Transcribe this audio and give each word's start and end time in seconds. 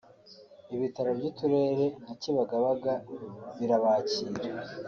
ibitaro 0.75 1.09
by’uturere 1.17 1.85
nka 2.01 2.13
Kibagabaga 2.21 2.93
birabakira 3.57 4.33